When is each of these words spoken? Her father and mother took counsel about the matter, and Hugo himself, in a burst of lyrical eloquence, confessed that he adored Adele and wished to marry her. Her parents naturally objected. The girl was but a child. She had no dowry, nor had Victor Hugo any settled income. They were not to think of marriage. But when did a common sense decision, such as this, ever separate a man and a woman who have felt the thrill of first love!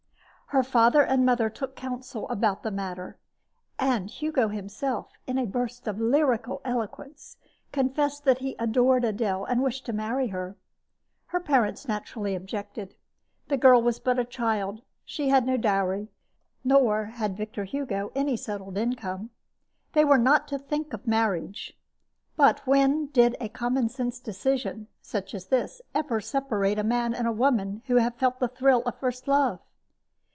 Her 0.47 0.63
father 0.63 1.01
and 1.01 1.25
mother 1.25 1.49
took 1.49 1.77
counsel 1.77 2.27
about 2.27 2.61
the 2.61 2.71
matter, 2.71 3.17
and 3.79 4.09
Hugo 4.09 4.49
himself, 4.49 5.13
in 5.25 5.37
a 5.37 5.45
burst 5.45 5.87
of 5.87 5.97
lyrical 6.01 6.59
eloquence, 6.65 7.37
confessed 7.71 8.25
that 8.25 8.39
he 8.39 8.57
adored 8.59 9.05
Adele 9.05 9.45
and 9.45 9.63
wished 9.63 9.85
to 9.85 9.93
marry 9.93 10.27
her. 10.27 10.57
Her 11.27 11.39
parents 11.39 11.87
naturally 11.87 12.35
objected. 12.35 12.95
The 13.47 13.55
girl 13.55 13.81
was 13.81 13.97
but 13.99 14.19
a 14.19 14.25
child. 14.25 14.81
She 15.05 15.29
had 15.29 15.45
no 15.45 15.55
dowry, 15.55 16.09
nor 16.65 17.05
had 17.05 17.37
Victor 17.37 17.63
Hugo 17.63 18.11
any 18.13 18.35
settled 18.35 18.77
income. 18.77 19.29
They 19.93 20.03
were 20.03 20.17
not 20.17 20.49
to 20.49 20.59
think 20.59 20.91
of 20.91 21.07
marriage. 21.07 21.77
But 22.35 22.59
when 22.67 23.05
did 23.05 23.37
a 23.39 23.47
common 23.47 23.87
sense 23.87 24.19
decision, 24.19 24.87
such 25.01 25.33
as 25.33 25.45
this, 25.47 25.81
ever 25.95 26.19
separate 26.19 26.77
a 26.77 26.83
man 26.83 27.13
and 27.13 27.25
a 27.25 27.31
woman 27.31 27.83
who 27.87 27.95
have 27.99 28.15
felt 28.15 28.39
the 28.41 28.49
thrill 28.49 28.81
of 28.81 28.95
first 28.99 29.29
love! 29.29 29.61